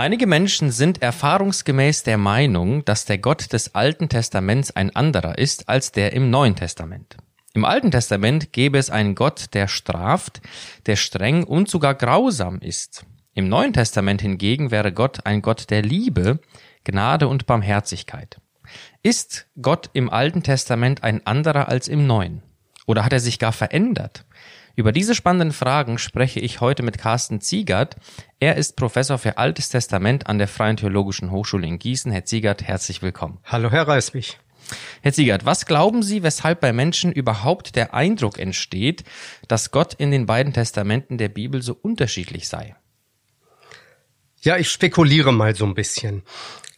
Einige 0.00 0.26
Menschen 0.26 0.70
sind 0.70 1.02
erfahrungsgemäß 1.02 2.04
der 2.04 2.16
Meinung, 2.16 2.82
dass 2.86 3.04
der 3.04 3.18
Gott 3.18 3.52
des 3.52 3.74
Alten 3.74 4.08
Testaments 4.08 4.70
ein 4.70 4.96
anderer 4.96 5.36
ist 5.36 5.68
als 5.68 5.92
der 5.92 6.14
im 6.14 6.30
Neuen 6.30 6.56
Testament. 6.56 7.18
Im 7.52 7.66
Alten 7.66 7.90
Testament 7.90 8.50
gäbe 8.54 8.78
es 8.78 8.88
einen 8.88 9.14
Gott, 9.14 9.52
der 9.52 9.68
straft, 9.68 10.40
der 10.86 10.96
streng 10.96 11.44
und 11.44 11.68
sogar 11.68 11.94
grausam 11.94 12.60
ist. 12.60 13.04
Im 13.34 13.50
Neuen 13.50 13.74
Testament 13.74 14.22
hingegen 14.22 14.70
wäre 14.70 14.90
Gott 14.90 15.26
ein 15.26 15.42
Gott 15.42 15.68
der 15.68 15.82
Liebe, 15.82 16.38
Gnade 16.84 17.28
und 17.28 17.44
Barmherzigkeit. 17.44 18.40
Ist 19.02 19.48
Gott 19.60 19.90
im 19.92 20.08
Alten 20.08 20.42
Testament 20.42 21.04
ein 21.04 21.26
anderer 21.26 21.68
als 21.68 21.88
im 21.88 22.06
Neuen? 22.06 22.42
Oder 22.86 23.04
hat 23.04 23.12
er 23.12 23.20
sich 23.20 23.38
gar 23.38 23.52
verändert? 23.52 24.24
Über 24.80 24.92
diese 24.92 25.14
spannenden 25.14 25.52
Fragen 25.52 25.98
spreche 25.98 26.40
ich 26.40 26.62
heute 26.62 26.82
mit 26.82 26.96
Carsten 26.96 27.42
Ziegert. 27.42 27.96
Er 28.38 28.56
ist 28.56 28.76
Professor 28.76 29.18
für 29.18 29.36
Altes 29.36 29.68
Testament 29.68 30.26
an 30.26 30.38
der 30.38 30.48
Freien 30.48 30.78
Theologischen 30.78 31.30
Hochschule 31.30 31.66
in 31.66 31.78
Gießen. 31.78 32.10
Herr 32.10 32.24
Ziegert, 32.24 32.62
herzlich 32.62 33.02
willkommen. 33.02 33.40
Hallo, 33.44 33.70
Herr 33.70 33.86
Reiswig. 33.86 34.38
Herr 35.02 35.12
Ziegert, 35.12 35.44
was 35.44 35.66
glauben 35.66 36.02
Sie, 36.02 36.22
weshalb 36.22 36.62
bei 36.62 36.72
Menschen 36.72 37.12
überhaupt 37.12 37.76
der 37.76 37.92
Eindruck 37.92 38.38
entsteht, 38.38 39.04
dass 39.48 39.70
Gott 39.70 39.92
in 39.92 40.10
den 40.10 40.24
beiden 40.24 40.54
Testamenten 40.54 41.18
der 41.18 41.28
Bibel 41.28 41.60
so 41.60 41.76
unterschiedlich 41.82 42.48
sei? 42.48 42.74
Ja, 44.40 44.56
ich 44.56 44.70
spekuliere 44.70 45.34
mal 45.34 45.54
so 45.54 45.66
ein 45.66 45.74
bisschen. 45.74 46.22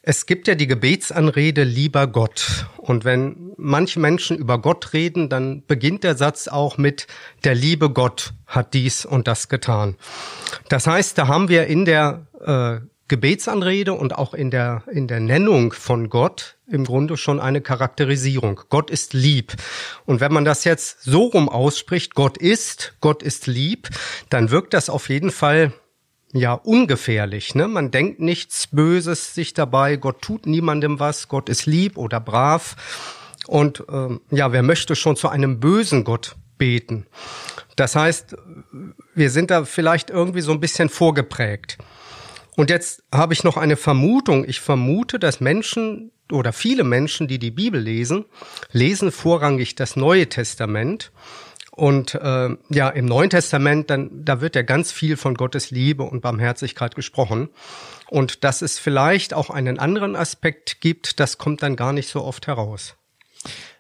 Es 0.05 0.27
gibt 0.27 0.49
ja 0.49 0.57
die 0.57 0.67
Gebetsanrede 0.67 1.63
lieber 1.63 2.09
Gott. 2.09 2.67
Und 2.79 3.05
wenn 3.05 3.52
manche 3.63 4.01
Menschen 4.01 4.37
über 4.37 4.59
Gott 4.59 4.93
reden, 4.93 5.29
dann 5.29 5.65
beginnt 5.67 6.05
der 6.05 6.17
Satz 6.17 6.49
auch 6.49 6.79
mit 6.79 7.07
der 7.45 7.55
liebe 7.55 7.91
Gott 7.91 8.35
hat 8.47 8.75
dies 8.75 9.05
und 9.07 9.27
das 9.29 9.49
getan. 9.49 9.97
Das 10.69 10.87
heißt, 10.87 11.17
da 11.17 11.29
haben 11.29 11.49
wir 11.49 11.67
in 11.67 11.85
der 11.85 12.27
äh, 12.41 12.81
Gebetsanrede 13.09 13.93
und 13.93 14.17
auch 14.17 14.33
in 14.33 14.51
der, 14.51 14.85
in 14.91 15.07
der 15.07 15.21
Nennung 15.21 15.73
von 15.73 16.09
Gott 16.09 16.57
im 16.67 16.85
Grunde 16.85 17.19
schon 17.19 17.41
eine 17.41 17.61
Charakterisierung. 17.61 18.63
Gott 18.71 18.91
ist 18.91 19.13
lieb. 19.13 19.53
Und 20.07 20.21
wenn 20.21 20.33
man 20.33 20.47
das 20.47 20.65
jetzt 20.65 21.03
so 21.03 21.25
rum 21.25 21.49
ausspricht, 21.51 22.15
Gott 22.15 22.39
ist, 22.39 22.95
Gott 23.01 23.23
ist 23.23 23.47
lieb, 23.47 23.91
dann 24.31 24.51
wirkt 24.51 24.73
das 24.73 24.89
auf 24.89 25.11
jeden 25.11 25.31
Fall 25.31 25.75
ja 26.33 26.55
ungefährlich. 26.55 27.55
Ne? 27.55 27.69
Man 27.69 27.91
denkt 27.91 28.21
nichts 28.21 28.69
Böses 28.69 29.35
sich 29.35 29.53
dabei. 29.53 29.97
Gott 29.97 30.23
tut 30.23 30.47
niemandem 30.47 30.99
was. 30.99 31.29
Gott 31.29 31.49
ist 31.49 31.67
lieb 31.67 31.99
oder 31.99 32.21
brav. 32.21 32.77
Und 33.47 33.85
ähm, 33.91 34.21
ja, 34.31 34.53
wer 34.53 34.63
möchte 34.63 34.95
schon 34.97 35.17
zu 35.17 35.29
einem 35.29 35.61
bösen 35.61 36.05
Gott 36.05 36.37
beten? 36.59 37.07
Das 37.77 37.97
heißt, 37.97 38.37
wir 39.15 39.31
sind 39.31 39.51
da 39.51 39.65
vielleicht 39.65 40.11
irgendwie 40.11 40.43
so 40.43 40.53
ein 40.53 40.61
bisschen 40.61 40.89
vorgeprägt. 40.89 41.79
Und 42.57 42.71
jetzt 42.71 43.03
habe 43.13 43.33
ich 43.33 43.45
noch 43.45 43.57
eine 43.57 43.77
Vermutung. 43.77 44.45
Ich 44.47 44.61
vermute, 44.61 45.19
dass 45.19 45.41
Menschen 45.41 46.13
oder 46.31 46.53
viele 46.53 46.85
Menschen, 46.85 47.29
die 47.29 47.39
die 47.39 47.51
Bibel 47.51 47.81
lesen, 47.81 48.27
lesen 48.71 49.11
vorrangig 49.11 49.75
das 49.75 49.97
Neue 49.97 50.29
Testament 50.29 51.13
und 51.75 52.15
äh, 52.15 52.51
ja, 52.69 52.91
im 52.91 53.07
Neuen 53.07 53.31
Testament, 53.31 53.89
dann, 53.89 54.11
da 54.25 54.43
wird 54.43 54.57
ja 54.57 54.63
ganz 54.63 54.93
viel 54.93 55.17
von 55.17 55.35
Gottes 55.35 55.71
Liebe 55.71 56.03
und 56.03 56.21
Barmherzigkeit 56.21 56.95
gesprochen. 56.95 57.49
Und 58.11 58.45
dass 58.45 58.61
es 58.61 58.79
vielleicht 58.79 59.33
auch 59.33 59.49
einen 59.49 59.79
anderen 59.79 60.15
Aspekt 60.15 60.83
gibt, 60.83 61.19
das 61.19 61.39
kommt 61.39 61.63
dann 61.63 61.77
gar 61.77 61.95
nicht 61.95 62.11
so 62.11 62.23
oft 62.23 62.47
heraus. 62.47 62.97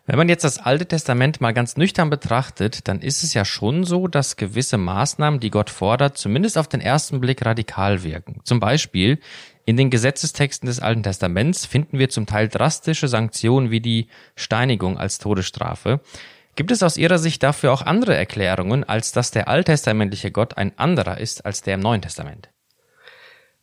Wenn 0.04 0.18
man 0.18 0.28
jetzt 0.28 0.42
das 0.42 0.58
Alte 0.58 0.86
Testament 0.86 1.40
mal 1.40 1.52
ganz 1.52 1.76
nüchtern 1.76 2.10
betrachtet, 2.10 2.88
dann 2.88 3.00
ist 3.00 3.22
es 3.22 3.34
ja 3.34 3.44
schon 3.44 3.84
so, 3.84 4.08
dass 4.08 4.36
gewisse 4.36 4.76
Maßnahmen, 4.76 5.38
die 5.38 5.50
Gott 5.50 5.70
fordert, 5.70 6.18
zumindest 6.18 6.58
auf 6.58 6.66
den 6.66 6.80
ersten 6.80 7.20
Blick 7.20 7.46
radikal 7.46 8.02
wirken. 8.02 8.40
Zum 8.42 8.58
Beispiel 8.58 9.20
in 9.64 9.76
den 9.76 9.90
Gesetzestexten 9.90 10.66
des 10.66 10.80
Alten 10.80 11.04
Testaments 11.04 11.66
finden 11.66 12.00
wir 12.00 12.08
zum 12.08 12.26
Teil 12.26 12.48
drastische 12.48 13.06
Sanktionen 13.06 13.70
wie 13.70 13.80
die 13.80 14.08
Steinigung 14.34 14.98
als 14.98 15.18
Todesstrafe. 15.18 16.00
Gibt 16.56 16.72
es 16.72 16.82
aus 16.82 16.96
Ihrer 16.96 17.18
Sicht 17.18 17.42
dafür 17.42 17.72
auch 17.72 17.82
andere 17.82 18.16
Erklärungen, 18.16 18.84
als 18.84 19.12
dass 19.12 19.30
der 19.30 19.48
alttestamentliche 19.48 20.32
Gott 20.32 20.58
ein 20.58 20.76
anderer 20.78 21.18
ist 21.18 21.46
als 21.46 21.62
der 21.62 21.74
im 21.74 21.80
Neuen 21.80 22.02
Testament? 22.02 22.51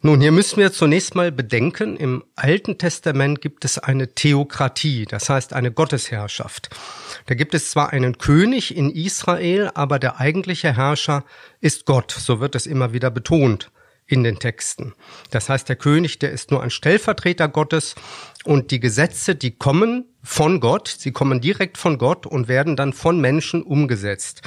Nun, 0.02 0.22
hier 0.22 0.32
müssen 0.32 0.62
wir 0.62 0.72
zunächst 0.72 1.14
mal 1.16 1.30
bedenken, 1.30 1.98
im 1.98 2.24
Alten 2.38 2.78
Testament 2.78 3.42
gibt 3.42 3.66
es 3.66 3.78
eine 3.78 4.16
Theokratie, 4.16 5.06
das 5.06 5.30
heißt 5.30 5.52
eine 5.52 5.74
Gottesherrschaft. 5.74 6.70
Da 7.26 7.36
gibt 7.36 7.54
es 7.54 7.72
zwar 7.72 7.90
einen 7.90 8.18
König 8.18 8.78
in 8.78 8.92
Israel, 8.92 9.70
aber 9.74 10.00
der 10.00 10.18
eigentliche 10.18 10.74
Herrscher 10.74 11.26
ist 11.60 11.86
Gott, 11.86 12.12
so 12.12 12.40
wird 12.40 12.56
es 12.56 12.66
immer 12.66 12.94
wieder 12.94 13.12
betont 13.12 13.72
in 14.06 14.24
den 14.24 14.40
Texten. 14.40 14.94
Das 15.32 15.50
heißt, 15.50 15.68
der 15.68 15.76
König, 15.76 16.18
der 16.18 16.32
ist 16.32 16.50
nur 16.50 16.64
ein 16.64 16.72
Stellvertreter 16.72 17.50
Gottes 17.50 17.96
und 18.46 18.72
die 18.72 18.80
Gesetze, 18.80 19.36
die 19.36 19.52
kommen 19.52 20.06
von 20.24 20.62
Gott, 20.62 20.88
sie 20.88 21.12
kommen 21.12 21.42
direkt 21.42 21.78
von 21.78 21.98
Gott 21.98 22.26
und 22.26 22.48
werden 22.48 22.78
dann 22.78 22.94
von 22.94 23.20
Menschen 23.20 23.64
umgesetzt. 23.64 24.44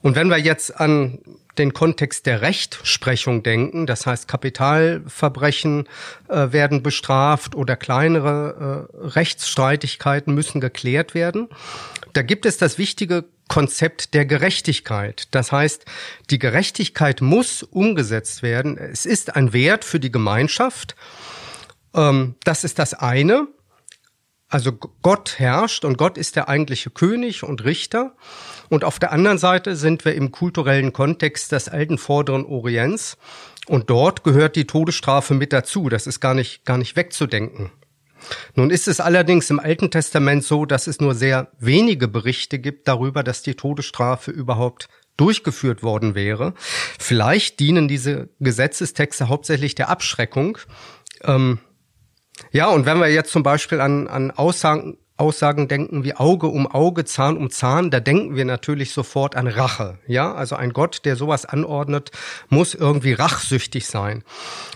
Und 0.00 0.16
wenn 0.16 0.28
wir 0.28 0.38
jetzt 0.38 0.80
an 0.80 1.18
den 1.58 1.72
Kontext 1.72 2.26
der 2.26 2.40
Rechtsprechung 2.40 3.42
denken, 3.42 3.86
das 3.86 4.06
heißt 4.06 4.28
Kapitalverbrechen 4.28 5.88
äh, 6.28 6.52
werden 6.52 6.82
bestraft 6.82 7.54
oder 7.54 7.76
kleinere 7.76 8.88
äh, 8.92 9.06
Rechtsstreitigkeiten 9.08 10.34
müssen 10.34 10.60
geklärt 10.60 11.14
werden, 11.14 11.48
da 12.12 12.22
gibt 12.22 12.46
es 12.46 12.56
das 12.56 12.78
wichtige 12.78 13.24
Konzept 13.48 14.14
der 14.14 14.26
Gerechtigkeit. 14.26 15.28
Das 15.30 15.52
heißt, 15.52 15.86
die 16.30 16.38
Gerechtigkeit 16.38 17.20
muss 17.20 17.62
umgesetzt 17.62 18.42
werden. 18.42 18.76
Es 18.76 19.06
ist 19.06 19.34
ein 19.34 19.52
Wert 19.52 19.84
für 19.84 19.98
die 19.98 20.12
Gemeinschaft. 20.12 20.94
Ähm, 21.94 22.36
das 22.44 22.64
ist 22.64 22.78
das 22.78 22.94
eine. 22.94 23.48
Also 24.50 24.72
Gott 24.72 25.38
herrscht 25.38 25.84
und 25.84 25.98
Gott 25.98 26.16
ist 26.16 26.36
der 26.36 26.48
eigentliche 26.48 26.90
König 26.90 27.42
und 27.42 27.64
Richter. 27.64 28.14
Und 28.68 28.84
auf 28.84 28.98
der 28.98 29.12
anderen 29.12 29.38
Seite 29.38 29.76
sind 29.76 30.04
wir 30.04 30.14
im 30.14 30.30
kulturellen 30.30 30.92
Kontext 30.92 31.52
des 31.52 31.68
alten 31.68 31.98
Vorderen 31.98 32.44
Orients. 32.44 33.16
Und 33.66 33.90
dort 33.90 34.24
gehört 34.24 34.56
die 34.56 34.66
Todesstrafe 34.66 35.34
mit 35.34 35.52
dazu. 35.52 35.88
Das 35.88 36.06
ist 36.06 36.20
gar 36.20 36.34
nicht, 36.34 36.64
gar 36.64 36.78
nicht 36.78 36.96
wegzudenken. 36.96 37.70
Nun 38.54 38.70
ist 38.70 38.88
es 38.88 39.00
allerdings 39.00 39.50
im 39.50 39.60
Alten 39.60 39.90
Testament 39.90 40.44
so, 40.44 40.64
dass 40.64 40.86
es 40.86 41.00
nur 41.00 41.14
sehr 41.14 41.52
wenige 41.58 42.08
Berichte 42.08 42.58
gibt 42.58 42.88
darüber, 42.88 43.22
dass 43.22 43.42
die 43.42 43.54
Todesstrafe 43.54 44.30
überhaupt 44.30 44.88
durchgeführt 45.16 45.82
worden 45.82 46.14
wäre. 46.14 46.54
Vielleicht 46.98 47.60
dienen 47.60 47.88
diese 47.88 48.28
Gesetzestexte 48.40 49.28
hauptsächlich 49.28 49.74
der 49.74 49.88
Abschreckung. 49.88 50.58
Ähm, 51.22 51.58
ja, 52.52 52.68
und 52.68 52.86
wenn 52.86 52.98
wir 52.98 53.08
jetzt 53.08 53.32
zum 53.32 53.42
Beispiel 53.42 53.80
an, 53.80 54.06
an 54.06 54.30
Aussagen, 54.30 54.98
Aussagen 55.18 55.68
denken 55.68 56.04
wie 56.04 56.14
Auge 56.14 56.46
um 56.46 56.66
Auge, 56.66 57.04
Zahn 57.04 57.36
um 57.36 57.50
Zahn, 57.50 57.90
da 57.90 58.00
denken 58.00 58.36
wir 58.36 58.44
natürlich 58.44 58.92
sofort 58.92 59.36
an 59.36 59.46
Rache. 59.46 59.98
Ja, 60.06 60.32
also 60.32 60.56
ein 60.56 60.72
Gott, 60.72 61.04
der 61.04 61.16
sowas 61.16 61.44
anordnet, 61.44 62.10
muss 62.48 62.74
irgendwie 62.74 63.12
rachsüchtig 63.12 63.86
sein. 63.86 64.22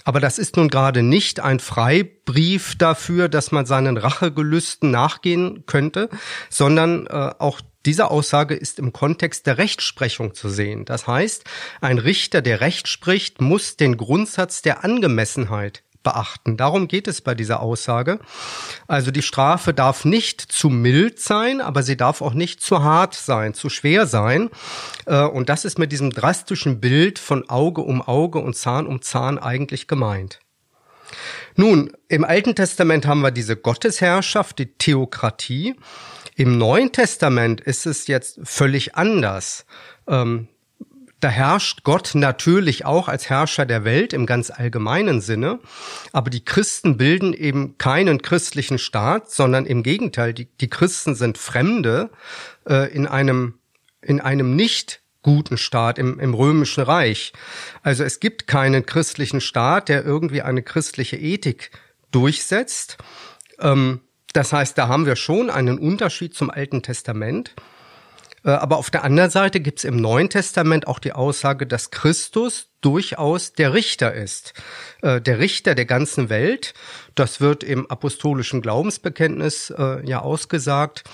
Aber 0.04 0.20
das 0.20 0.38
ist 0.38 0.56
nun 0.56 0.68
gerade 0.68 1.02
nicht 1.02 1.40
ein 1.40 1.60
Freibrief 1.60 2.76
dafür, 2.76 3.28
dass 3.28 3.52
man 3.52 3.66
seinen 3.66 3.96
Rachegelüsten 3.96 4.90
nachgehen 4.90 5.64
könnte, 5.66 6.08
sondern 6.50 7.06
äh, 7.06 7.30
auch 7.38 7.60
diese 7.84 8.10
Aussage 8.10 8.54
ist 8.54 8.78
im 8.78 8.92
Kontext 8.92 9.46
der 9.46 9.58
Rechtsprechung 9.58 10.34
zu 10.34 10.48
sehen. 10.48 10.84
Das 10.84 11.06
heißt, 11.06 11.44
ein 11.80 11.98
Richter, 11.98 12.42
der 12.42 12.60
Recht 12.60 12.88
spricht, 12.88 13.40
muss 13.40 13.76
den 13.76 13.96
Grundsatz 13.96 14.62
der 14.62 14.84
Angemessenheit 14.84 15.82
beachten. 16.02 16.56
Darum 16.56 16.88
geht 16.88 17.08
es 17.08 17.20
bei 17.20 17.34
dieser 17.34 17.60
Aussage. 17.60 18.18
Also 18.86 19.10
die 19.10 19.22
Strafe 19.22 19.74
darf 19.74 20.04
nicht 20.04 20.40
zu 20.40 20.68
mild 20.68 21.20
sein, 21.20 21.60
aber 21.60 21.82
sie 21.82 21.96
darf 21.96 22.22
auch 22.22 22.34
nicht 22.34 22.60
zu 22.60 22.82
hart 22.82 23.14
sein, 23.14 23.54
zu 23.54 23.68
schwer 23.68 24.06
sein. 24.06 24.50
Äh, 25.06 25.22
und 25.22 25.48
das 25.48 25.64
ist 25.64 25.78
mit 25.78 25.92
diesem 25.92 26.10
drastischen 26.10 26.80
Bild 26.80 27.18
von 27.18 27.48
Auge 27.48 27.82
um 27.82 28.02
Auge 28.02 28.38
und 28.38 28.56
Zahn 28.56 28.86
um 28.86 29.02
Zahn 29.02 29.38
eigentlich 29.38 29.88
gemeint. 29.88 30.40
Nun, 31.56 31.92
im 32.08 32.24
Alten 32.24 32.54
Testament 32.54 33.06
haben 33.06 33.20
wir 33.20 33.30
diese 33.30 33.56
Gottesherrschaft, 33.56 34.58
die 34.58 34.74
Theokratie. 34.74 35.74
Im 36.34 36.56
Neuen 36.56 36.92
Testament 36.92 37.60
ist 37.60 37.86
es 37.86 38.06
jetzt 38.06 38.40
völlig 38.42 38.94
anders. 38.94 39.66
Ähm, 40.06 40.48
da 41.22 41.28
herrscht 41.28 41.84
Gott 41.84 42.14
natürlich 42.14 42.84
auch 42.84 43.08
als 43.08 43.30
Herrscher 43.30 43.64
der 43.64 43.84
Welt 43.84 44.12
im 44.12 44.26
ganz 44.26 44.50
allgemeinen 44.50 45.20
Sinne, 45.20 45.60
aber 46.12 46.30
die 46.30 46.44
Christen 46.44 46.96
bilden 46.96 47.32
eben 47.32 47.78
keinen 47.78 48.22
christlichen 48.22 48.78
Staat, 48.78 49.30
sondern 49.30 49.64
im 49.64 49.84
Gegenteil, 49.84 50.34
die, 50.34 50.46
die 50.46 50.68
Christen 50.68 51.14
sind 51.14 51.38
Fremde 51.38 52.10
äh, 52.68 52.92
in 52.92 53.06
einem 53.06 53.54
in 54.00 54.20
einem 54.20 54.56
nicht 54.56 55.00
guten 55.22 55.56
Staat 55.56 55.98
im, 55.98 56.18
im 56.18 56.34
römischen 56.34 56.82
Reich. 56.82 57.32
Also 57.84 58.02
es 58.02 58.18
gibt 58.18 58.48
keinen 58.48 58.84
christlichen 58.84 59.40
Staat, 59.40 59.88
der 59.88 60.04
irgendwie 60.04 60.42
eine 60.42 60.64
christliche 60.64 61.16
Ethik 61.16 61.70
durchsetzt. 62.10 62.98
Ähm, 63.60 64.00
das 64.32 64.52
heißt, 64.52 64.76
da 64.76 64.88
haben 64.88 65.06
wir 65.06 65.14
schon 65.14 65.50
einen 65.50 65.78
Unterschied 65.78 66.34
zum 66.34 66.50
Alten 66.50 66.82
Testament. 66.82 67.54
Äh, 68.44 68.50
aber 68.50 68.78
auf 68.78 68.90
der 68.90 69.04
anderen 69.04 69.30
Seite 69.30 69.60
gibt 69.60 69.78
es 69.78 69.84
im 69.84 69.96
Neuen 69.96 70.30
Testament 70.30 70.86
auch 70.86 70.98
die 70.98 71.12
Aussage, 71.12 71.66
dass 71.66 71.90
Christus 71.90 72.68
durchaus 72.80 73.52
der 73.52 73.74
Richter 73.74 74.12
ist. 74.12 74.54
Äh, 75.02 75.20
der 75.20 75.38
Richter 75.38 75.74
der 75.74 75.86
ganzen 75.86 76.28
Welt. 76.28 76.74
Das 77.14 77.40
wird 77.40 77.62
im 77.64 77.90
apostolischen 77.90 78.62
Glaubensbekenntnis 78.62 79.70
äh, 79.70 80.06
ja 80.06 80.20
ausgesagt. 80.20 81.04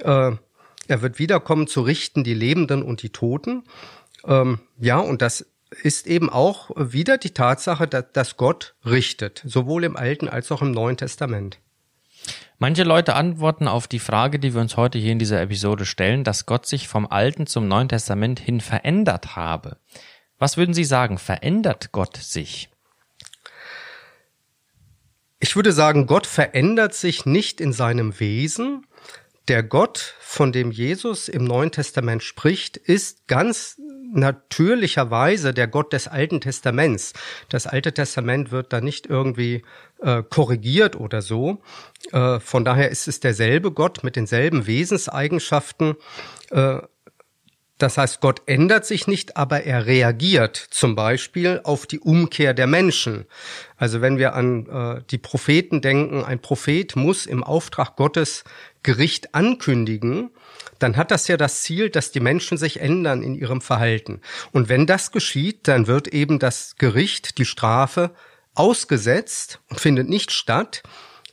Er 0.00 1.02
wird 1.02 1.18
wiederkommen 1.18 1.66
zu 1.66 1.80
richten 1.80 2.22
die 2.22 2.34
Lebenden 2.34 2.84
und 2.84 3.02
die 3.02 3.10
Toten. 3.10 3.64
Ähm, 4.24 4.60
ja, 4.78 4.98
und 5.00 5.22
das 5.22 5.44
ist 5.82 6.06
eben 6.06 6.30
auch 6.30 6.70
wieder 6.76 7.18
die 7.18 7.34
Tatsache, 7.34 7.88
dass 7.88 8.36
Gott 8.36 8.76
richtet, 8.86 9.42
sowohl 9.44 9.82
im 9.82 9.96
Alten 9.96 10.28
als 10.28 10.52
auch 10.52 10.62
im 10.62 10.70
Neuen 10.70 10.96
Testament. 10.96 11.58
Manche 12.60 12.82
Leute 12.82 13.14
antworten 13.14 13.68
auf 13.68 13.86
die 13.86 14.00
Frage, 14.00 14.40
die 14.40 14.52
wir 14.52 14.60
uns 14.60 14.76
heute 14.76 14.98
hier 14.98 15.12
in 15.12 15.20
dieser 15.20 15.40
Episode 15.40 15.86
stellen, 15.86 16.24
dass 16.24 16.44
Gott 16.44 16.66
sich 16.66 16.88
vom 16.88 17.06
Alten 17.06 17.46
zum 17.46 17.68
Neuen 17.68 17.88
Testament 17.88 18.40
hin 18.40 18.60
verändert 18.60 19.36
habe. 19.36 19.76
Was 20.40 20.56
würden 20.56 20.74
Sie 20.74 20.84
sagen, 20.84 21.18
verändert 21.18 21.92
Gott 21.92 22.16
sich? 22.16 22.68
Ich 25.38 25.54
würde 25.54 25.70
sagen, 25.70 26.08
Gott 26.08 26.26
verändert 26.26 26.94
sich 26.94 27.26
nicht 27.26 27.60
in 27.60 27.72
seinem 27.72 28.18
Wesen. 28.18 28.87
Der 29.48 29.62
Gott, 29.62 30.14
von 30.20 30.52
dem 30.52 30.70
Jesus 30.70 31.28
im 31.28 31.44
Neuen 31.44 31.72
Testament 31.72 32.22
spricht, 32.22 32.76
ist 32.76 33.26
ganz 33.28 33.80
natürlicherweise 34.12 35.54
der 35.54 35.66
Gott 35.68 35.94
des 35.94 36.06
Alten 36.06 36.42
Testaments. 36.42 37.14
Das 37.48 37.66
Alte 37.66 37.92
Testament 37.94 38.50
wird 38.50 38.72
da 38.72 38.82
nicht 38.82 39.06
irgendwie 39.06 39.64
äh, 40.00 40.22
korrigiert 40.22 40.96
oder 40.96 41.22
so. 41.22 41.62
Äh, 42.12 42.40
von 42.40 42.64
daher 42.64 42.90
ist 42.90 43.08
es 43.08 43.20
derselbe 43.20 43.72
Gott 43.72 44.04
mit 44.04 44.16
denselben 44.16 44.66
Wesenseigenschaften. 44.66 45.96
Äh, 46.50 46.80
das 47.78 47.96
heißt, 47.96 48.20
Gott 48.20 48.42
ändert 48.46 48.84
sich 48.84 49.06
nicht, 49.06 49.36
aber 49.36 49.62
er 49.62 49.86
reagiert 49.86 50.56
zum 50.56 50.96
Beispiel 50.96 51.60
auf 51.62 51.86
die 51.86 52.00
Umkehr 52.00 52.52
der 52.52 52.66
Menschen. 52.66 53.24
Also 53.76 54.00
wenn 54.00 54.18
wir 54.18 54.34
an 54.34 54.66
äh, 54.66 55.02
die 55.10 55.18
Propheten 55.18 55.80
denken, 55.80 56.24
ein 56.24 56.40
Prophet 56.40 56.96
muss 56.96 57.24
im 57.24 57.44
Auftrag 57.44 57.94
Gottes 57.94 58.42
Gericht 58.82 59.34
ankündigen, 59.34 60.30
dann 60.80 60.96
hat 60.96 61.12
das 61.12 61.28
ja 61.28 61.36
das 61.36 61.62
Ziel, 61.62 61.88
dass 61.88 62.10
die 62.10 62.20
Menschen 62.20 62.58
sich 62.58 62.80
ändern 62.80 63.22
in 63.22 63.34
ihrem 63.34 63.60
Verhalten. 63.60 64.20
Und 64.52 64.68
wenn 64.68 64.86
das 64.86 65.12
geschieht, 65.12 65.68
dann 65.68 65.86
wird 65.86 66.08
eben 66.08 66.40
das 66.40 66.76
Gericht, 66.78 67.38
die 67.38 67.44
Strafe 67.44 68.10
ausgesetzt 68.54 69.60
und 69.70 69.78
findet 69.78 70.08
nicht 70.08 70.32
statt, 70.32 70.82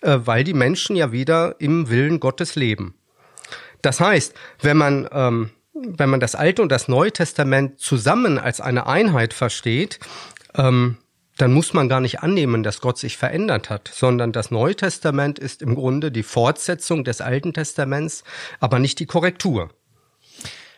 äh, 0.01 0.19
weil 0.19 0.44
die 0.44 0.53
Menschen 0.53 0.95
ja 0.95 1.12
wieder 1.12 1.56
im 1.59 1.89
Willen 1.89 2.19
Gottes 2.19 2.53
leben. 2.56 2.94
Das 3.81 4.00
heißt, 4.00 4.36
wenn 4.62 4.77
man 4.77 5.09
ähm, 5.12 5.50
wenn 5.75 6.10
man 6.10 6.19
das 6.19 6.36
Alte 6.36 6.62
und 6.62 6.72
das 6.72 6.88
Neue 6.88 7.12
Testament 7.12 7.80
zusammen 7.80 8.39
als 8.39 8.62
eine 8.62 8.88
Einheit 8.88 9.33
versteht, 9.33 10.00
ähm, 10.56 10.98
dann 11.38 11.51
muss 11.51 11.74
man 11.74 11.89
gar 11.89 12.00
nicht 12.00 12.22
annehmen, 12.22 12.63
dass 12.63 12.80
Gott 12.80 12.98
sich 12.98 13.18
verändert 13.18 13.69
hat, 13.69 13.92
sondern 13.94 14.31
das 14.31 14.51
Neue 14.51 14.75
Testament 14.75 15.38
ist 15.38 15.62
im 15.62 15.75
Grunde 15.75 16.12
die 16.12 16.24
Fortsetzung 16.24 17.04
des 17.04 17.19
Alten 17.19 17.54
Testaments, 17.54 18.24
aber 18.62 18.80
nicht 18.80 19.00
die 19.00 19.06
Korrektur. 19.06 19.69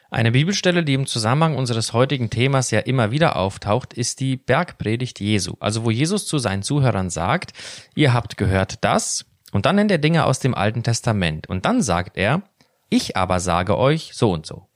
Eine 0.10 0.32
Bibelstelle, 0.32 0.84
die 0.84 0.94
im 0.94 1.06
Zusammenhang 1.06 1.56
unseres 1.58 1.94
heutigen 1.94 2.30
Themas 2.30 2.72
ja 2.72 2.80
immer 2.80 3.12
wieder 3.12 3.36
auftaucht, 3.36 3.94
ist 3.94 4.20
die 4.20 4.38
Bergpredigt 4.38 5.20
Jesu. 5.20 5.56
Also 5.60 5.84
wo 5.84 5.92
Jesus 5.92 6.26
zu 6.26 6.40
seinen 6.40 6.64
Zuhörern 6.64 7.10
sagt, 7.10 7.52
ihr 7.94 8.14
habt 8.14 8.38
gehört 8.38 8.84
das, 8.84 9.26
und 9.52 9.66
dann 9.66 9.76
nennt 9.76 9.92
er 9.92 9.98
Dinge 9.98 10.26
aus 10.26 10.40
dem 10.40 10.56
Alten 10.56 10.84
Testament. 10.84 11.48
Und 11.48 11.66
dann 11.66 11.82
sagt 11.82 12.18
er, 12.18 12.44
ich 12.90 13.16
aber 13.16 13.40
sage 13.40 13.78
euch 13.78 14.12
so 14.14 14.32
und 14.32 14.46
so. 14.46 14.67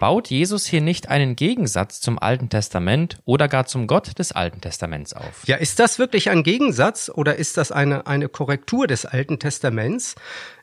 Baut 0.00 0.28
Jesus 0.28 0.64
hier 0.64 0.80
nicht 0.80 1.10
einen 1.10 1.36
Gegensatz 1.36 2.00
zum 2.00 2.18
Alten 2.18 2.48
Testament 2.48 3.18
oder 3.26 3.48
gar 3.48 3.66
zum 3.66 3.86
Gott 3.86 4.18
des 4.18 4.32
Alten 4.32 4.62
Testaments 4.62 5.12
auf? 5.12 5.46
Ja, 5.46 5.56
ist 5.56 5.78
das 5.78 5.98
wirklich 5.98 6.30
ein 6.30 6.42
Gegensatz 6.42 7.10
oder 7.14 7.36
ist 7.36 7.58
das 7.58 7.70
eine, 7.70 8.06
eine 8.06 8.30
Korrektur 8.30 8.86
des 8.86 9.04
Alten 9.04 9.38
Testaments? 9.38 10.14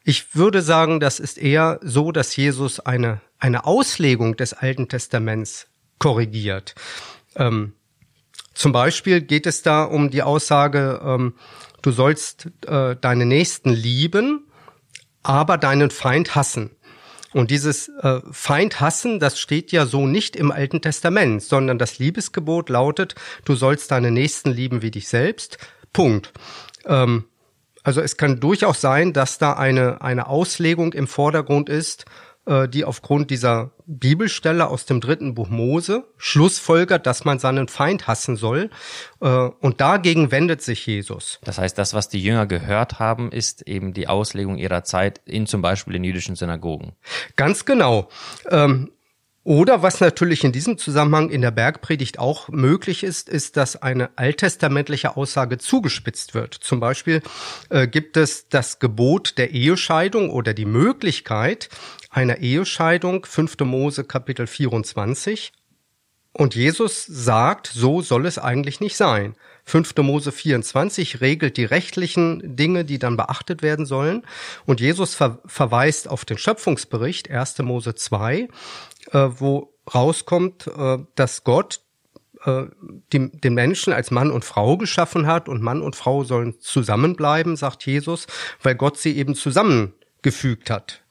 Ich 0.03 0.35
würde 0.35 0.63
sagen, 0.63 0.99
das 0.99 1.19
ist 1.19 1.37
eher 1.37 1.79
so, 1.83 2.11
dass 2.11 2.35
Jesus 2.35 2.79
eine, 2.79 3.21
eine 3.37 3.65
Auslegung 3.65 4.35
des 4.37 4.53
Alten 4.53 4.89
Testaments 4.89 5.67
korrigiert. 5.99 6.73
Ähm, 7.35 7.73
zum 8.55 8.71
Beispiel 8.71 9.21
geht 9.21 9.45
es 9.45 9.61
da 9.61 9.83
um 9.83 10.09
die 10.09 10.23
Aussage, 10.23 10.99
ähm, 11.05 11.35
du 11.83 11.91
sollst 11.91 12.49
äh, 12.65 12.95
deine 12.99 13.27
Nächsten 13.27 13.69
lieben, 13.69 14.47
aber 15.21 15.59
deinen 15.59 15.91
Feind 15.91 16.33
hassen. 16.33 16.71
Und 17.37 17.51
dieses 17.51 17.89
äh, 18.01 18.19
Feind 18.31 18.79
hassen, 18.79 19.19
das 19.19 19.39
steht 19.39 19.71
ja 19.71 19.85
so 19.85 20.07
nicht 20.07 20.35
im 20.35 20.51
Alten 20.51 20.81
Testament, 20.81 21.43
sondern 21.43 21.77
das 21.77 21.99
Liebesgebot 21.99 22.69
lautet, 22.69 23.13
du 23.45 23.53
sollst 23.53 23.91
deine 23.91 24.09
Nächsten 24.09 24.49
lieben 24.49 24.81
wie 24.81 24.89
dich 24.89 25.07
selbst. 25.07 25.59
Punkt. 25.93 26.33
Ähm, 26.85 27.25
also 27.83 28.01
es 28.01 28.17
kann 28.17 28.39
durchaus 28.39 28.81
sein, 28.81 29.13
dass 29.13 29.37
da 29.37 29.53
eine, 29.53 30.01
eine 30.01 30.25
Auslegung 30.25 30.93
im 30.93 31.05
Vordergrund 31.05 31.69
ist, 31.69 32.05
die 32.69 32.85
aufgrund 32.85 33.29
dieser 33.29 33.71
Bibelstelle 33.87 34.67
aus 34.67 34.85
dem 34.85 34.99
dritten 34.99 35.33
Buch 35.33 35.49
Mose 35.49 36.03
schlussfolgert, 36.17 37.07
dass 37.07 37.23
man 37.23 37.39
seinen 37.39 37.69
Feind 37.69 38.07
hassen 38.07 38.35
soll. 38.35 38.69
Äh, 39.21 39.27
und 39.27 39.79
dagegen 39.79 40.31
wendet 40.31 40.61
sich 40.61 40.85
Jesus. 40.85 41.39
Das 41.43 41.57
heißt, 41.57 41.77
das, 41.77 41.93
was 41.93 42.09
die 42.09 42.21
Jünger 42.21 42.45
gehört 42.45 42.99
haben, 42.99 43.31
ist 43.31 43.61
eben 43.61 43.93
die 43.93 44.07
Auslegung 44.07 44.57
ihrer 44.57 44.83
Zeit 44.83 45.21
in 45.25 45.47
zum 45.47 45.61
Beispiel 45.61 45.93
den 45.93 46.03
jüdischen 46.03 46.35
Synagogen. 46.35 46.93
Ganz 47.37 47.63
genau. 47.63 48.09
Ähm, 48.49 48.91
oder 49.47 49.81
was 49.81 50.01
natürlich 50.01 50.43
in 50.43 50.51
diesem 50.51 50.77
Zusammenhang 50.77 51.29
in 51.29 51.41
der 51.41 51.51
Bergpredigt 51.51 52.19
auch 52.19 52.49
möglich 52.49 53.05
ist, 53.05 53.29
ist, 53.29 53.55
dass 53.55 53.81
eine 53.81 54.09
alttestamentliche 54.17 55.15
Aussage 55.15 55.57
zugespitzt 55.57 56.33
wird. 56.33 56.53
Zum 56.53 56.81
Beispiel 56.81 57.21
äh, 57.69 57.87
gibt 57.87 58.17
es 58.17 58.49
das 58.49 58.79
Gebot 58.79 59.37
der 59.37 59.51
Ehescheidung 59.51 60.31
oder 60.31 60.53
die 60.53 60.65
Möglichkeit 60.65 61.69
einer 62.17 62.39
Ehescheidung, 62.39 63.25
5. 63.25 63.59
Mose 63.59 64.03
Kapitel 64.03 64.47
24. 64.47 65.53
Und 66.33 66.55
Jesus 66.55 67.05
sagt, 67.05 67.67
so 67.67 68.01
soll 68.01 68.25
es 68.25 68.39
eigentlich 68.39 68.79
nicht 68.79 68.97
sein. 68.97 69.35
5. 69.65 69.95
Mose 69.97 70.31
24 70.31 71.21
regelt 71.21 71.57
die 71.57 71.65
rechtlichen 71.65 72.55
Dinge, 72.55 72.85
die 72.85 72.97
dann 72.97 73.17
beachtet 73.17 73.61
werden 73.61 73.85
sollen. 73.85 74.25
Und 74.65 74.79
Jesus 74.79 75.13
ver 75.13 75.43
verweist 75.45 76.09
auf 76.09 76.25
den 76.25 76.39
Schöpfungsbericht, 76.39 77.29
1. 77.29 77.59
Mose 77.59 77.93
2, 77.93 78.39
äh, 78.39 78.47
wo 79.11 79.75
rauskommt, 79.93 80.65
äh, 80.75 80.97
dass 81.13 81.43
Gott 81.43 81.81
äh, 82.45 82.63
die, 83.13 83.29
den 83.29 83.53
Menschen 83.53 83.93
als 83.93 84.09
Mann 84.09 84.31
und 84.31 84.43
Frau 84.43 84.77
geschaffen 84.77 85.27
hat 85.27 85.47
und 85.47 85.61
Mann 85.61 85.83
und 85.83 85.95
Frau 85.95 86.23
sollen 86.23 86.59
zusammenbleiben, 86.59 87.55
sagt 87.55 87.85
Jesus, 87.85 88.25
weil 88.63 88.73
Gott 88.73 88.97
sie 88.97 89.15
eben 89.15 89.35
zusammengefügt 89.35 90.71
hat. 90.71 91.03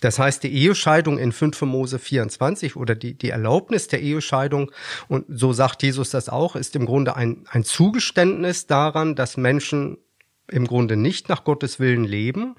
Das 0.00 0.18
heißt, 0.18 0.42
die 0.42 0.52
Ehescheidung 0.52 1.18
in 1.18 1.32
5 1.32 1.62
Mose 1.62 1.98
24 1.98 2.76
oder 2.76 2.94
die, 2.94 3.16
die 3.16 3.30
Erlaubnis 3.30 3.88
der 3.88 4.02
Ehescheidung, 4.02 4.70
und 5.08 5.24
so 5.28 5.52
sagt 5.52 5.82
Jesus 5.82 6.10
das 6.10 6.28
auch, 6.28 6.56
ist 6.56 6.76
im 6.76 6.86
Grunde 6.86 7.16
ein, 7.16 7.44
ein 7.50 7.64
Zugeständnis 7.64 8.66
daran, 8.66 9.14
dass 9.14 9.36
Menschen 9.36 9.98
im 10.50 10.66
Grunde 10.66 10.96
nicht 10.96 11.28
nach 11.28 11.44
Gottes 11.44 11.80
Willen 11.80 12.04
leben. 12.04 12.54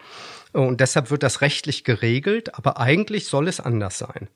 Und 0.54 0.82
deshalb 0.82 1.12
wird 1.12 1.24
das 1.24 1.42
rechtlich 1.42 1.84
geregelt, 1.84 2.56
aber 2.56 2.80
eigentlich 2.80 3.26
soll 3.28 3.48
es 3.48 3.60
anders 3.60 3.98
sein. 3.98 4.30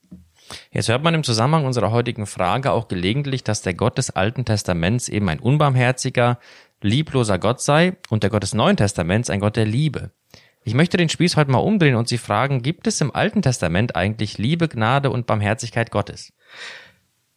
Jetzt 0.71 0.89
hört 0.89 1.03
man 1.03 1.13
im 1.13 1.23
Zusammenhang 1.23 1.65
unserer 1.65 1.91
heutigen 1.91 2.25
Frage 2.25 2.71
auch 2.71 2.87
gelegentlich, 2.87 3.43
dass 3.43 3.61
der 3.61 3.73
Gott 3.73 3.97
des 3.97 4.09
Alten 4.11 4.45
Testaments 4.45 5.07
eben 5.07 5.29
ein 5.29 5.39
unbarmherziger, 5.39 6.39
liebloser 6.81 7.39
Gott 7.39 7.61
sei 7.61 7.97
und 8.09 8.23
der 8.23 8.29
Gott 8.29 8.43
des 8.43 8.53
Neuen 8.53 8.77
Testaments 8.77 9.29
ein 9.29 9.39
Gott 9.39 9.55
der 9.55 9.65
Liebe. 9.65 10.11
Ich 10.63 10.73
möchte 10.73 10.97
den 10.97 11.09
Spieß 11.09 11.35
heute 11.35 11.51
mal 11.51 11.59
umdrehen 11.59 11.95
und 11.95 12.07
Sie 12.07 12.17
fragen, 12.17 12.61
gibt 12.61 12.85
es 12.87 13.01
im 13.01 13.13
Alten 13.15 13.41
Testament 13.41 13.95
eigentlich 13.95 14.37
Liebe, 14.37 14.67
Gnade 14.67 15.09
und 15.09 15.25
Barmherzigkeit 15.25 15.89
Gottes? 15.89 16.33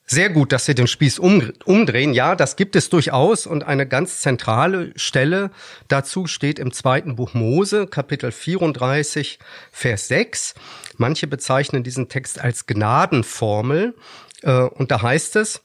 Sehr 0.05 0.29
gut, 0.29 0.53
dass 0.53 0.67
Sie 0.67 0.75
den 0.75 0.89
Spieß 0.89 1.19
um, 1.21 1.53
umdrehen. 1.65 2.13
Ja, 2.13 2.35
das 2.35 2.57
gibt 2.57 2.77
es 2.77 2.91
durchaus. 2.91 3.47
Und 3.47 3.65
eine 3.65 3.87
ganz 3.87 4.19
zentrale 4.19 4.93
Stelle 4.97 5.51
dazu 5.89 6.27
steht 6.27 6.59
im 6.59 6.73
zweiten 6.73 7.17
Buch 7.17 7.33
Mose, 7.35 7.87
Kapitel 7.87 8.33
34, 8.33 9.39
Vers 9.71 10.09
6. 10.09 10.55
Manche 10.99 11.29
bezeichnen 11.29 11.83
diesen 11.83 12.09
Text 12.09 12.41
als 12.41 12.67
Gnadenformel. 12.67 13.95
Äh, 14.43 14.53
und 14.53 14.91
da 14.91 15.01
heißt 15.01 15.37
es, 15.37 15.63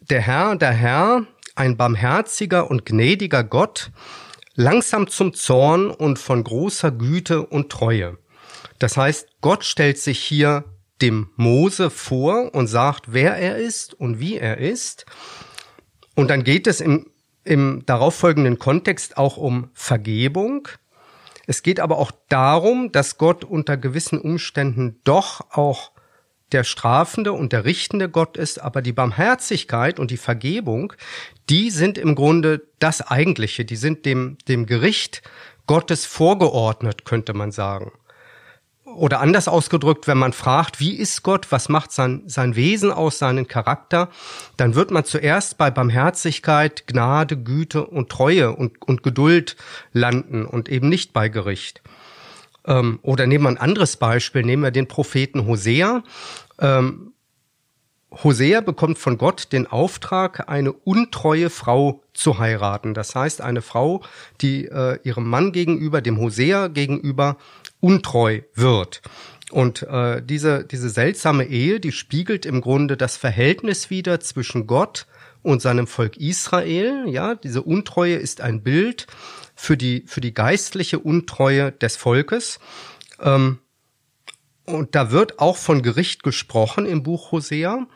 der 0.00 0.20
Herr, 0.20 0.56
der 0.56 0.72
Herr, 0.72 1.22
ein 1.54 1.76
barmherziger 1.76 2.68
und 2.70 2.84
gnädiger 2.84 3.44
Gott, 3.44 3.92
langsam 4.56 5.06
zum 5.06 5.34
Zorn 5.34 5.90
und 5.90 6.18
von 6.18 6.42
großer 6.42 6.90
Güte 6.90 7.46
und 7.46 7.70
Treue. 7.70 8.18
Das 8.78 8.96
heißt, 8.96 9.28
Gott 9.40 9.64
stellt 9.64 9.98
sich 9.98 10.18
hier 10.18 10.64
dem 11.00 11.30
Mose 11.36 11.90
vor 11.90 12.54
und 12.54 12.66
sagt, 12.66 13.12
wer 13.12 13.36
er 13.36 13.58
ist 13.58 13.94
und 13.94 14.18
wie 14.18 14.38
er 14.38 14.58
ist. 14.58 15.06
Und 16.14 16.30
dann 16.30 16.42
geht 16.42 16.66
es 16.66 16.80
im, 16.80 17.10
im 17.44 17.82
darauffolgenden 17.86 18.58
Kontext 18.58 19.18
auch 19.18 19.36
um 19.36 19.70
Vergebung. 19.74 20.68
Es 21.46 21.62
geht 21.62 21.80
aber 21.80 21.98
auch 21.98 22.12
darum, 22.28 22.90
dass 22.92 23.18
Gott 23.18 23.44
unter 23.44 23.76
gewissen 23.76 24.18
Umständen 24.20 25.00
doch 25.04 25.42
auch 25.50 25.92
der 26.52 26.64
strafende 26.64 27.32
und 27.32 27.52
der 27.52 27.64
richtende 27.64 28.08
Gott 28.08 28.36
ist, 28.36 28.62
aber 28.62 28.82
die 28.82 28.92
Barmherzigkeit 28.92 29.98
und 29.98 30.10
die 30.10 30.16
Vergebung, 30.16 30.92
die 31.48 31.70
sind 31.70 31.98
im 31.98 32.14
Grunde 32.14 32.62
das 32.78 33.02
Eigentliche, 33.02 33.64
die 33.64 33.76
sind 33.76 34.06
dem, 34.06 34.38
dem 34.48 34.66
Gericht 34.66 35.22
Gottes 35.66 36.06
vorgeordnet, 36.06 37.04
könnte 37.04 37.34
man 37.34 37.50
sagen. 37.50 37.92
Oder 38.84 39.20
anders 39.20 39.48
ausgedrückt, 39.48 40.06
wenn 40.06 40.16
man 40.16 40.32
fragt, 40.32 40.78
wie 40.78 40.94
ist 40.94 41.24
Gott, 41.24 41.50
was 41.50 41.68
macht 41.68 41.90
sein, 41.90 42.22
sein 42.26 42.54
Wesen 42.54 42.92
aus, 42.92 43.18
seinen 43.18 43.48
Charakter, 43.48 44.10
dann 44.56 44.76
wird 44.76 44.92
man 44.92 45.04
zuerst 45.04 45.58
bei 45.58 45.72
Barmherzigkeit, 45.72 46.86
Gnade, 46.86 47.36
Güte 47.36 47.84
und 47.84 48.10
Treue 48.10 48.54
und, 48.54 48.80
und 48.82 49.02
Geduld 49.02 49.56
landen 49.92 50.46
und 50.46 50.68
eben 50.68 50.88
nicht 50.88 51.12
bei 51.12 51.28
Gericht. 51.28 51.82
Ähm, 52.66 52.98
oder 53.02 53.26
nehmen 53.26 53.44
wir 53.44 53.48
ein 53.50 53.58
anderes 53.58 53.96
Beispiel, 53.96 54.42
nehmen 54.42 54.62
wir 54.62 54.70
den 54.70 54.88
Propheten 54.88 55.46
Hosea. 55.46 56.02
Ähm, 56.58 57.12
Hosea 58.22 58.60
bekommt 58.60 58.98
von 58.98 59.18
Gott 59.18 59.52
den 59.52 59.66
Auftrag, 59.66 60.48
eine 60.48 60.72
untreue 60.72 61.50
Frau 61.50 62.02
zu 62.14 62.38
heiraten. 62.38 62.94
Das 62.94 63.14
heißt, 63.14 63.40
eine 63.40 63.62
Frau, 63.62 64.02
die 64.40 64.66
äh, 64.66 64.98
ihrem 65.02 65.28
Mann 65.28 65.52
gegenüber, 65.52 66.00
dem 66.00 66.18
Hosea 66.18 66.68
gegenüber, 66.68 67.36
untreu 67.80 68.40
wird. 68.54 69.02
Und 69.50 69.82
äh, 69.82 70.22
diese, 70.22 70.64
diese 70.64 70.90
seltsame 70.90 71.44
Ehe, 71.44 71.78
die 71.78 71.92
spiegelt 71.92 72.46
im 72.46 72.60
Grunde 72.60 72.96
das 72.96 73.16
Verhältnis 73.16 73.90
wieder 73.90 74.18
zwischen 74.20 74.66
Gott 74.66 75.06
und 75.42 75.62
seinem 75.62 75.86
Volk 75.86 76.16
Israel. 76.16 77.04
Ja, 77.08 77.36
diese 77.36 77.62
Untreue 77.62 78.16
ist 78.16 78.40
ein 78.40 78.62
Bild 78.62 79.06
für 79.54 79.76
die, 79.76 80.04
für 80.06 80.20
die 80.20 80.34
geistliche 80.34 80.98
Untreue 80.98 81.70
des 81.70 81.96
Volkes. 81.96 82.58
Ähm, 83.20 83.60
und 84.64 84.96
da 84.96 85.12
wird 85.12 85.38
auch 85.38 85.56
von 85.56 85.82
Gericht 85.82 86.24
gesprochen 86.24 86.84
im 86.86 87.04
Buch 87.04 87.30
Hosea. 87.30 87.86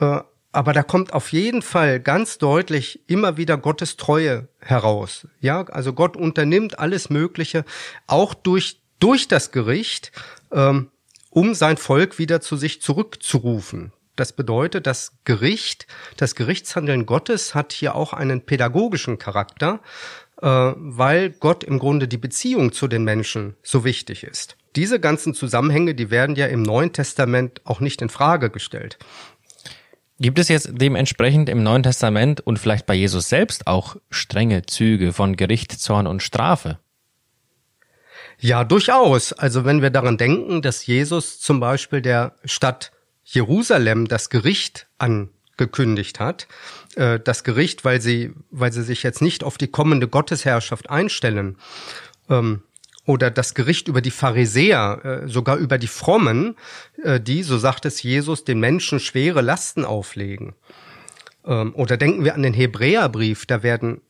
Äh, 0.00 0.20
aber 0.52 0.72
da 0.72 0.82
kommt 0.82 1.12
auf 1.12 1.30
jeden 1.32 1.62
Fall 1.62 2.00
ganz 2.00 2.38
deutlich 2.38 3.08
immer 3.08 3.36
wieder 3.36 3.56
Gottes 3.56 3.96
Treue 3.96 4.48
heraus. 4.58 5.28
Ja, 5.40 5.62
also 5.62 5.92
Gott 5.92 6.16
unternimmt 6.16 6.80
alles 6.80 7.08
Mögliche, 7.08 7.64
auch 8.08 8.34
durch, 8.34 8.80
durch 8.98 9.28
das 9.28 9.52
Gericht, 9.52 10.10
ähm, 10.52 10.90
um 11.30 11.54
sein 11.54 11.76
Volk 11.76 12.18
wieder 12.18 12.40
zu 12.40 12.56
sich 12.56 12.82
zurückzurufen. 12.82 13.92
Das 14.16 14.32
bedeutet, 14.32 14.86
das 14.86 15.12
Gericht, 15.24 15.86
das 16.16 16.34
Gerichtshandeln 16.34 17.06
Gottes 17.06 17.54
hat 17.54 17.72
hier 17.72 17.94
auch 17.94 18.12
einen 18.12 18.42
pädagogischen 18.42 19.18
Charakter, 19.18 19.80
äh, 20.42 20.46
weil 20.46 21.30
Gott 21.30 21.64
im 21.64 21.78
Grunde 21.78 22.08
die 22.08 22.18
Beziehung 22.18 22.72
zu 22.72 22.88
den 22.88 23.04
Menschen 23.04 23.56
so 23.62 23.84
wichtig 23.84 24.24
ist. 24.24 24.56
Diese 24.76 25.00
ganzen 25.00 25.34
Zusammenhänge, 25.34 25.94
die 25.94 26.10
werden 26.10 26.36
ja 26.36 26.46
im 26.46 26.62
Neuen 26.62 26.92
Testament 26.92 27.60
auch 27.64 27.80
nicht 27.80 28.02
in 28.02 28.08
Frage 28.08 28.50
gestellt. 28.50 28.98
Gibt 30.18 30.38
es 30.38 30.48
jetzt 30.48 30.68
dementsprechend 30.72 31.48
im 31.48 31.62
Neuen 31.62 31.82
Testament 31.82 32.42
und 32.42 32.58
vielleicht 32.58 32.84
bei 32.84 32.94
Jesus 32.94 33.30
selbst 33.30 33.66
auch 33.66 33.96
strenge 34.10 34.66
Züge 34.66 35.14
von 35.14 35.34
Gericht, 35.34 35.72
Zorn 35.72 36.06
und 36.06 36.22
Strafe? 36.22 36.78
Ja, 38.38 38.64
durchaus. 38.64 39.32
Also 39.32 39.64
wenn 39.64 39.82
wir 39.82 39.90
daran 39.90 40.16
denken, 40.16 40.62
dass 40.62 40.86
Jesus 40.86 41.40
zum 41.40 41.60
Beispiel 41.60 42.00
der 42.00 42.34
Stadt 42.44 42.92
Jerusalem 43.24 44.08
das 44.08 44.30
Gericht 44.30 44.88
angekündigt 44.98 46.20
hat, 46.20 46.48
äh, 46.96 47.20
das 47.20 47.44
Gericht, 47.44 47.84
weil 47.84 48.00
sie, 48.00 48.32
weil 48.50 48.72
sie 48.72 48.82
sich 48.82 49.02
jetzt 49.02 49.22
nicht 49.22 49.44
auf 49.44 49.58
die 49.58 49.68
kommende 49.68 50.08
Gottesherrschaft 50.08 50.90
einstellen, 50.90 51.58
ähm, 52.28 52.62
oder 53.06 53.30
das 53.30 53.54
Gericht 53.54 53.88
über 53.88 54.00
die 54.00 54.10
Pharisäer, 54.10 55.22
äh, 55.24 55.28
sogar 55.28 55.56
über 55.56 55.78
die 55.78 55.86
Frommen, 55.86 56.56
äh, 57.02 57.20
die, 57.20 57.42
so 57.42 57.58
sagt 57.58 57.84
es 57.84 58.02
Jesus, 58.02 58.44
den 58.44 58.60
Menschen 58.60 59.00
schwere 59.00 59.40
Lasten 59.40 59.84
auflegen. 59.84 60.54
Ähm, 61.44 61.74
oder 61.74 61.96
denken 61.96 62.24
wir 62.24 62.34
an 62.34 62.42
den 62.42 62.54
Hebräerbrief, 62.54 63.46
da 63.46 63.62
werden 63.62 64.00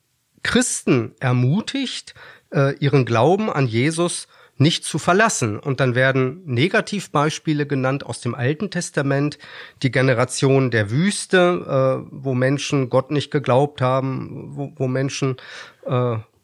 Christen 0.43 1.15
ermutigt, 1.21 2.15
äh, 2.53 2.77
ihren 2.79 3.05
Glauben 3.05 3.51
an 3.51 3.67
Jesus 3.67 4.29
nicht 4.57 4.85
zu 4.85 4.99
verlassen. 4.99 5.59
Und 5.59 5.81
dann 5.81 5.95
werden 5.95 6.43
Negativbeispiele 6.45 7.67
genannt 7.67 8.05
aus 8.05 8.21
dem 8.21 8.35
Alten 8.35 8.71
Testament, 8.71 9.39
die 9.83 9.91
Generation 9.91 10.71
der 10.71 10.91
Wüste, 10.91 12.05
wo 12.11 12.35
Menschen 12.35 12.91
Gott 12.91 13.11
nicht 13.11 13.31
geglaubt 13.31 13.81
haben, 13.81 14.75
wo, 14.77 14.87
Menschen 14.87 15.39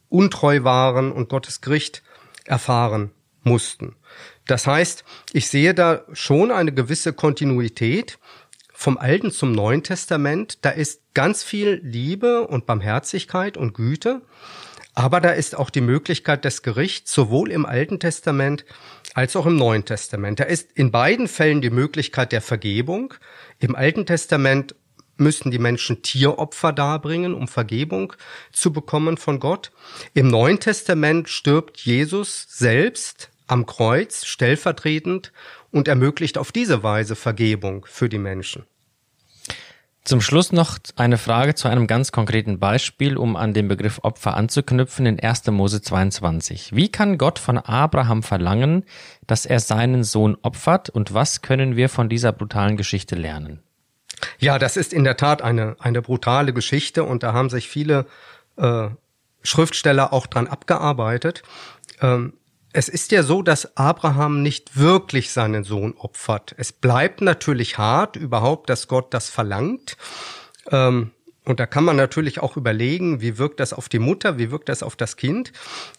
untreu 0.08 0.64
waren 0.64 1.12
und 1.12 1.28
Gottes 1.28 1.60
Gericht 1.60 2.02
erfahren 2.46 3.10
mussten. 3.42 3.96
Das 4.46 4.66
heißt, 4.66 5.04
ich 5.32 5.48
sehe 5.48 5.74
da 5.74 6.02
schon 6.12 6.50
eine 6.50 6.72
gewisse 6.72 7.12
Kontinuität 7.12 8.18
vom 8.76 8.98
Alten 8.98 9.30
zum 9.30 9.52
Neuen 9.52 9.82
Testament. 9.82 10.58
Da 10.64 10.70
ist 10.70 11.00
ganz 11.14 11.42
viel 11.42 11.80
Liebe 11.82 12.46
und 12.46 12.66
Barmherzigkeit 12.66 13.56
und 13.56 13.72
Güte. 13.72 14.20
Aber 14.94 15.20
da 15.20 15.30
ist 15.30 15.56
auch 15.56 15.70
die 15.70 15.80
Möglichkeit 15.80 16.44
des 16.44 16.62
Gerichts, 16.62 17.12
sowohl 17.12 17.50
im 17.50 17.64
Alten 17.64 18.00
Testament 18.00 18.66
als 19.14 19.34
auch 19.34 19.46
im 19.46 19.56
Neuen 19.56 19.86
Testament. 19.86 20.40
Da 20.40 20.44
ist 20.44 20.72
in 20.72 20.90
beiden 20.90 21.26
Fällen 21.26 21.62
die 21.62 21.70
Möglichkeit 21.70 22.32
der 22.32 22.42
Vergebung. 22.42 23.14
Im 23.58 23.74
Alten 23.74 24.04
Testament 24.04 24.74
müssten 25.16 25.50
die 25.50 25.58
Menschen 25.58 26.02
Tieropfer 26.02 26.72
darbringen, 26.74 27.32
um 27.32 27.48
Vergebung 27.48 28.12
zu 28.52 28.74
bekommen 28.74 29.16
von 29.16 29.40
Gott. 29.40 29.72
Im 30.12 30.28
Neuen 30.28 30.60
Testament 30.60 31.30
stirbt 31.30 31.80
Jesus 31.80 32.46
selbst 32.50 33.30
am 33.46 33.64
Kreuz 33.64 34.26
stellvertretend 34.26 35.32
und 35.76 35.88
ermöglicht 35.88 36.38
auf 36.38 36.52
diese 36.52 36.82
Weise 36.82 37.14
Vergebung 37.16 37.84
für 37.86 38.08
die 38.08 38.18
Menschen. 38.18 38.64
Zum 40.04 40.20
Schluss 40.20 40.52
noch 40.52 40.78
eine 40.94 41.18
Frage 41.18 41.56
zu 41.56 41.68
einem 41.68 41.88
ganz 41.88 42.12
konkreten 42.12 42.60
Beispiel, 42.60 43.16
um 43.16 43.34
an 43.34 43.52
den 43.52 43.66
Begriff 43.66 43.98
Opfer 44.02 44.36
anzuknüpfen 44.36 45.04
in 45.04 45.18
1. 45.18 45.48
Mose 45.48 45.82
22. 45.82 46.74
Wie 46.74 46.88
kann 46.90 47.18
Gott 47.18 47.40
von 47.40 47.58
Abraham 47.58 48.22
verlangen, 48.22 48.84
dass 49.26 49.46
er 49.46 49.58
seinen 49.58 50.04
Sohn 50.04 50.36
opfert 50.42 50.90
und 50.90 51.12
was 51.12 51.42
können 51.42 51.76
wir 51.76 51.88
von 51.88 52.08
dieser 52.08 52.32
brutalen 52.32 52.76
Geschichte 52.76 53.16
lernen? 53.16 53.64
Ja, 54.38 54.58
das 54.60 54.76
ist 54.76 54.92
in 54.92 55.04
der 55.04 55.16
Tat 55.16 55.42
eine, 55.42 55.76
eine 55.80 56.02
brutale 56.02 56.52
Geschichte 56.52 57.02
und 57.02 57.22
da 57.22 57.32
haben 57.32 57.50
sich 57.50 57.68
viele 57.68 58.06
äh, 58.56 58.88
Schriftsteller 59.42 60.12
auch 60.12 60.26
dran 60.28 60.46
abgearbeitet. 60.46 61.42
Ähm, 62.00 62.32
es 62.76 62.90
ist 62.90 63.10
ja 63.10 63.22
so, 63.22 63.40
dass 63.40 63.74
Abraham 63.78 64.42
nicht 64.42 64.76
wirklich 64.76 65.30
seinen 65.30 65.64
Sohn 65.64 65.94
opfert. 65.96 66.54
Es 66.58 66.72
bleibt 66.72 67.22
natürlich 67.22 67.78
hart 67.78 68.16
überhaupt, 68.16 68.68
dass 68.68 68.86
Gott 68.86 69.14
das 69.14 69.30
verlangt. 69.30 69.96
Ähm, 70.70 71.12
und 71.46 71.58
da 71.58 71.64
kann 71.64 71.84
man 71.84 71.96
natürlich 71.96 72.40
auch 72.40 72.58
überlegen, 72.58 73.22
wie 73.22 73.38
wirkt 73.38 73.60
das 73.60 73.72
auf 73.72 73.88
die 73.88 73.98
Mutter, 73.98 74.36
wie 74.36 74.50
wirkt 74.50 74.68
das 74.68 74.82
auf 74.82 74.94
das 74.94 75.16
Kind. 75.16 75.52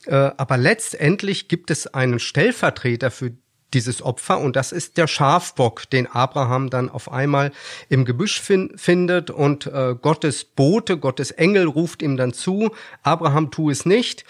Äh, 0.05 0.13
aber 0.37 0.57
letztendlich 0.57 1.47
gibt 1.47 1.71
es 1.71 1.87
einen 1.87 2.19
Stellvertreter 2.19 3.09
für 3.09 3.31
dieses 3.73 4.01
Opfer 4.01 4.39
und 4.39 4.55
das 4.55 4.71
ist 4.71 4.97
der 4.97 5.07
Schafbock, 5.07 5.89
den 5.89 6.07
Abraham 6.07 6.69
dann 6.69 6.89
auf 6.89 7.11
einmal 7.11 7.51
im 7.89 8.05
Gebüsch 8.05 8.39
fin 8.39 8.71
findet 8.77 9.29
und 9.29 9.65
äh, 9.67 9.95
Gottes 10.01 10.45
Bote, 10.45 10.97
Gottes 10.97 11.31
Engel 11.31 11.65
ruft 11.65 12.01
ihm 12.01 12.17
dann 12.17 12.33
zu, 12.33 12.71
Abraham 13.03 13.51
tu 13.51 13.69
es 13.69 13.85
nicht, 13.85 14.25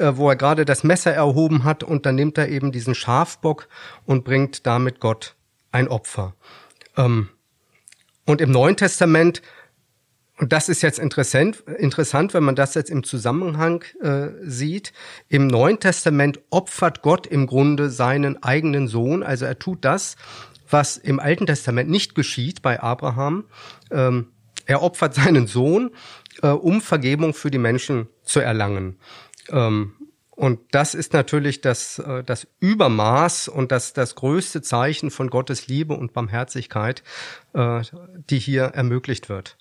äh, 0.00 0.16
wo 0.16 0.28
er 0.28 0.36
gerade 0.36 0.64
das 0.64 0.82
Messer 0.82 1.12
erhoben 1.12 1.64
hat 1.64 1.84
und 1.84 2.06
dann 2.06 2.14
nimmt 2.14 2.38
er 2.38 2.48
eben 2.48 2.72
diesen 2.72 2.94
Schafbock 2.94 3.68
und 4.06 4.24
bringt 4.24 4.66
damit 4.66 5.00
Gott 5.00 5.36
ein 5.70 5.88
Opfer. 5.88 6.34
Ähm, 6.96 7.28
und 8.26 8.40
im 8.40 8.50
Neuen 8.50 8.76
Testament 8.76 9.42
und 10.38 10.54
das 10.54 10.70
ist 10.70 10.80
jetzt 10.80 10.98
interessant, 10.98 11.62
interessant, 11.76 12.32
wenn 12.32 12.42
man 12.42 12.54
das 12.56 12.72
jetzt 12.72 12.88
im 12.88 13.04
Zusammenhang 13.04 13.84
äh, 14.00 14.28
sieht. 14.40 14.94
Im 15.28 15.48
Neuen 15.48 15.80
Testament 15.80 16.40
opfert 16.48 17.02
Gott 17.02 17.26
im 17.26 17.46
Grunde 17.46 17.90
seinen 17.90 18.42
eigenen 18.42 18.88
Sohn. 18.88 19.22
Also 19.22 19.44
er 19.44 19.58
tut 19.58 19.84
das, 19.84 20.16
was 20.70 20.96
im 20.96 21.20
Alten 21.20 21.44
Testament 21.44 21.90
nicht 21.90 22.14
geschieht 22.14 22.62
bei 22.62 22.80
Abraham. 22.80 23.44
Ähm, 23.90 24.28
er 24.64 24.82
opfert 24.82 25.14
seinen 25.14 25.46
Sohn, 25.46 25.90
äh, 26.42 26.48
um 26.48 26.80
Vergebung 26.80 27.34
für 27.34 27.50
die 27.50 27.58
Menschen 27.58 28.08
zu 28.22 28.40
erlangen. 28.40 28.96
Ähm, 29.50 29.92
und 30.30 30.60
das 30.70 30.94
ist 30.94 31.12
natürlich 31.12 31.60
das, 31.60 31.98
äh, 31.98 32.24
das 32.24 32.46
Übermaß 32.60 33.48
und 33.48 33.72
das, 33.72 33.92
das 33.92 34.14
größte 34.14 34.62
Zeichen 34.62 35.10
von 35.10 35.28
Gottes 35.28 35.66
Liebe 35.66 35.94
und 35.94 36.14
Barmherzigkeit, 36.14 37.02
äh, 37.52 37.82
die 38.30 38.38
hier 38.38 38.64
ermöglicht 38.64 39.28
wird. 39.28 39.58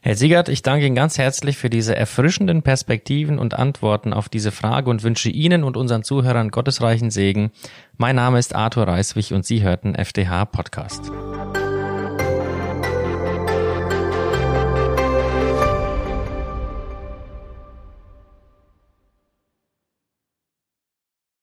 Herr 0.00 0.16
Siegert, 0.16 0.48
ich 0.48 0.62
danke 0.62 0.86
Ihnen 0.86 0.94
ganz 0.94 1.18
herzlich 1.18 1.56
für 1.58 1.70
diese 1.70 1.94
erfrischenden 1.94 2.62
Perspektiven 2.62 3.38
und 3.38 3.54
Antworten 3.54 4.12
auf 4.12 4.28
diese 4.28 4.52
Frage 4.52 4.90
und 4.90 5.02
wünsche 5.02 5.30
Ihnen 5.30 5.64
und 5.64 5.76
unseren 5.76 6.02
Zuhörern 6.02 6.50
gottesreichen 6.50 7.10
Segen. 7.10 7.52
Mein 7.96 8.16
Name 8.16 8.38
ist 8.38 8.54
Arthur 8.54 8.88
Reiswig 8.88 9.32
und 9.32 9.44
Sie 9.44 9.62
hörten 9.62 9.94
FDH 9.94 10.44
Podcast. 10.46 11.10